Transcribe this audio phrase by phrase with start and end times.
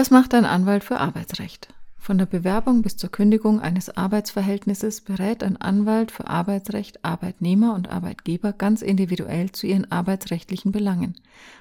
[0.00, 1.74] Was macht ein Anwalt für Arbeitsrecht?
[1.98, 7.90] Von der Bewerbung bis zur Kündigung eines Arbeitsverhältnisses berät ein Anwalt für Arbeitsrecht Arbeitnehmer und
[7.90, 11.16] Arbeitgeber ganz individuell zu ihren arbeitsrechtlichen Belangen,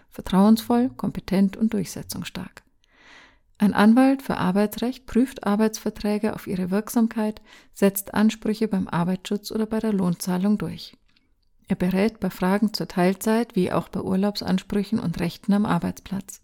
[0.07, 2.63] vertrauensvoll, kompetent und durchsetzungsstark.
[3.57, 7.41] Ein Anwalt für Arbeitsrecht prüft Arbeitsverträge auf ihre Wirksamkeit,
[7.73, 10.95] setzt Ansprüche beim Arbeitsschutz oder bei der Lohnzahlung durch.
[11.67, 16.39] Er berät bei Fragen zur Teilzeit wie auch bei Urlaubsansprüchen und Rechten am Arbeitsplatz.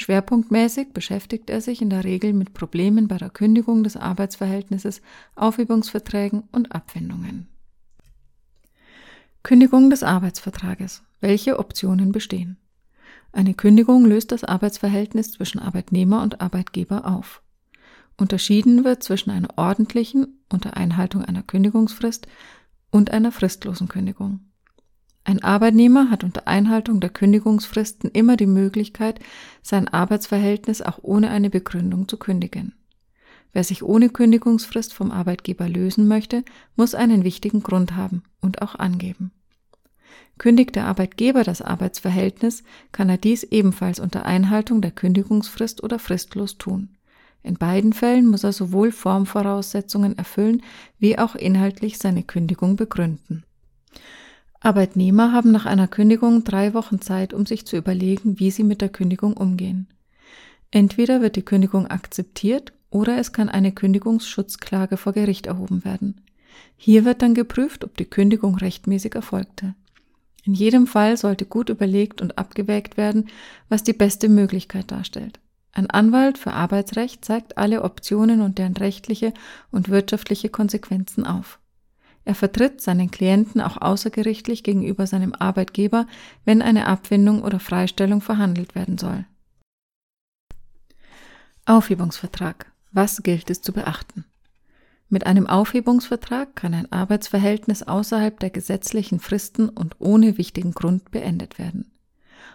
[0.00, 5.02] Schwerpunktmäßig beschäftigt er sich in der Regel mit Problemen bei der Kündigung des Arbeitsverhältnisses,
[5.34, 7.48] Aufhebungsverträgen und Abfindungen.
[9.42, 11.02] Kündigung des Arbeitsvertrages.
[11.20, 12.56] Welche Optionen bestehen?
[13.32, 17.42] Eine Kündigung löst das Arbeitsverhältnis zwischen Arbeitnehmer und Arbeitgeber auf.
[18.16, 22.26] Unterschieden wird zwischen einer ordentlichen unter Einhaltung einer Kündigungsfrist
[22.90, 24.49] und einer fristlosen Kündigung.
[25.24, 29.20] Ein Arbeitnehmer hat unter Einhaltung der Kündigungsfristen immer die Möglichkeit,
[29.62, 32.74] sein Arbeitsverhältnis auch ohne eine Begründung zu kündigen.
[33.52, 36.44] Wer sich ohne Kündigungsfrist vom Arbeitgeber lösen möchte,
[36.76, 39.32] muss einen wichtigen Grund haben und auch angeben.
[40.38, 46.56] Kündigt der Arbeitgeber das Arbeitsverhältnis, kann er dies ebenfalls unter Einhaltung der Kündigungsfrist oder fristlos
[46.56, 46.96] tun.
[47.42, 50.62] In beiden Fällen muss er sowohl Formvoraussetzungen erfüllen
[50.98, 53.44] wie auch inhaltlich seine Kündigung begründen.
[54.60, 58.82] Arbeitnehmer haben nach einer Kündigung drei Wochen Zeit, um sich zu überlegen, wie sie mit
[58.82, 59.88] der Kündigung umgehen.
[60.70, 66.20] Entweder wird die Kündigung akzeptiert oder es kann eine Kündigungsschutzklage vor Gericht erhoben werden.
[66.76, 69.74] Hier wird dann geprüft, ob die Kündigung rechtmäßig erfolgte.
[70.44, 73.28] In jedem Fall sollte gut überlegt und abgewägt werden,
[73.68, 75.38] was die beste Möglichkeit darstellt.
[75.72, 79.32] Ein Anwalt für Arbeitsrecht zeigt alle Optionen und deren rechtliche
[79.70, 81.59] und wirtschaftliche Konsequenzen auf.
[82.30, 86.06] Er vertritt seinen Klienten auch außergerichtlich gegenüber seinem Arbeitgeber,
[86.44, 89.24] wenn eine Abfindung oder Freistellung verhandelt werden soll.
[91.66, 92.70] Aufhebungsvertrag.
[92.92, 94.26] Was gilt es zu beachten?
[95.08, 101.58] Mit einem Aufhebungsvertrag kann ein Arbeitsverhältnis außerhalb der gesetzlichen Fristen und ohne wichtigen Grund beendet
[101.58, 101.90] werden.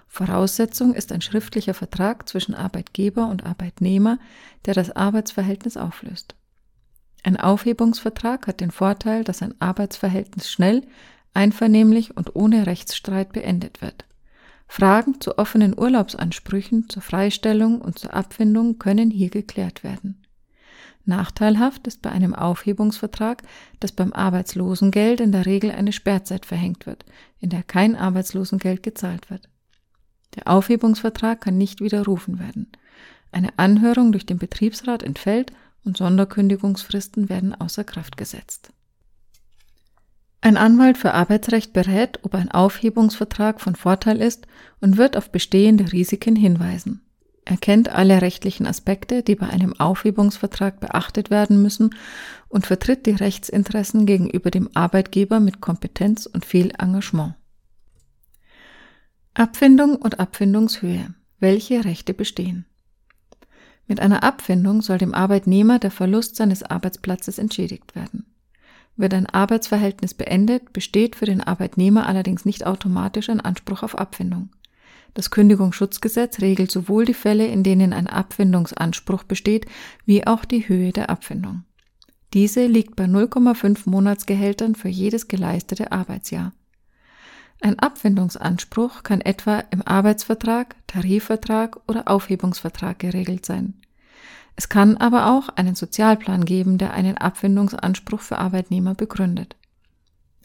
[0.08, 4.20] Voraussetzung ist ein schriftlicher Vertrag zwischen Arbeitgeber und Arbeitnehmer,
[4.68, 6.34] der das Arbeitsverhältnis auflöst.
[7.26, 10.84] Ein Aufhebungsvertrag hat den Vorteil, dass ein Arbeitsverhältnis schnell,
[11.34, 14.06] einvernehmlich und ohne Rechtsstreit beendet wird.
[14.68, 20.22] Fragen zu offenen Urlaubsansprüchen, zur Freistellung und zur Abfindung können hier geklärt werden.
[21.06, 23.42] Nachteilhaft ist bei einem Aufhebungsvertrag,
[23.80, 27.06] dass beim Arbeitslosengeld in der Regel eine Sperrzeit verhängt wird,
[27.40, 29.50] in der kein Arbeitslosengeld gezahlt wird.
[30.36, 32.68] Der Aufhebungsvertrag kann nicht widerrufen werden.
[33.32, 35.52] Eine Anhörung durch den Betriebsrat entfällt
[35.86, 38.72] und Sonderkündigungsfristen werden außer Kraft gesetzt.
[40.42, 44.46] Ein Anwalt für Arbeitsrecht berät, ob ein Aufhebungsvertrag von Vorteil ist
[44.80, 47.02] und wird auf bestehende Risiken hinweisen.
[47.46, 51.96] Er kennt alle rechtlichen Aspekte, die bei einem Aufhebungsvertrag beachtet werden müssen
[52.48, 57.36] und vertritt die Rechtsinteressen gegenüber dem Arbeitgeber mit Kompetenz und viel Engagement.
[59.36, 61.14] Abfindung und Abfindungshöhe.
[61.40, 62.66] Welche Rechte bestehen?
[63.88, 68.26] Mit einer Abfindung soll dem Arbeitnehmer der Verlust seines Arbeitsplatzes entschädigt werden.
[68.98, 74.50] Wird ein Arbeitsverhältnis beendet, besteht für den Arbeitnehmer allerdings nicht automatisch ein Anspruch auf Abfindung.
[75.14, 79.66] Das Kündigungsschutzgesetz regelt sowohl die Fälle, in denen ein Abfindungsanspruch besteht,
[80.06, 81.64] wie auch die Höhe der Abfindung.
[82.34, 86.52] Diese liegt bei 0,5 Monatsgehältern für jedes geleistete Arbeitsjahr.
[87.62, 93.74] Ein Abfindungsanspruch kann etwa im Arbeitsvertrag, Tarifvertrag oder Aufhebungsvertrag geregelt sein.
[94.56, 99.56] Es kann aber auch einen Sozialplan geben, der einen Abfindungsanspruch für Arbeitnehmer begründet.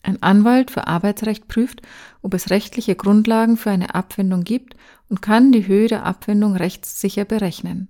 [0.02, 1.82] Ein Anwalt für Arbeitsrecht prüft,
[2.22, 4.74] ob es rechtliche Grundlagen für eine Abfindung gibt
[5.08, 7.88] und kann die Höhe der Abfindung rechtssicher berechnen.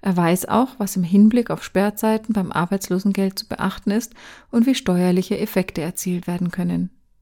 [0.00, 4.14] Er weiß auch, was im Hinblick auf Sperrzeiten beim Arbeitslosengeld zu beachten ist
[4.50, 6.90] und wie steuerliche Effekte erzielt werden können.